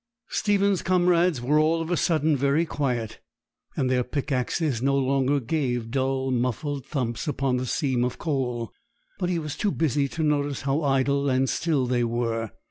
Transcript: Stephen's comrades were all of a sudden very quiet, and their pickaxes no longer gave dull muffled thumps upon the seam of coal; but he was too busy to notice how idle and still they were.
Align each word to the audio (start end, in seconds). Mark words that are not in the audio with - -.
Stephen's 0.29 0.81
comrades 0.81 1.41
were 1.43 1.59
all 1.59 1.79
of 1.79 1.91
a 1.91 1.95
sudden 1.95 2.35
very 2.35 2.65
quiet, 2.65 3.19
and 3.77 3.87
their 3.87 4.03
pickaxes 4.03 4.81
no 4.81 4.95
longer 4.97 5.39
gave 5.39 5.91
dull 5.91 6.31
muffled 6.31 6.87
thumps 6.87 7.27
upon 7.27 7.57
the 7.57 7.67
seam 7.67 8.03
of 8.03 8.17
coal; 8.17 8.73
but 9.19 9.29
he 9.29 9.37
was 9.37 9.55
too 9.55 9.71
busy 9.71 10.07
to 10.07 10.23
notice 10.23 10.63
how 10.63 10.81
idle 10.81 11.29
and 11.29 11.51
still 11.51 11.85
they 11.85 12.03
were. 12.03 12.49